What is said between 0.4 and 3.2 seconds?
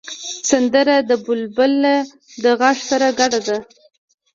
سندره د بلبله له غږ سره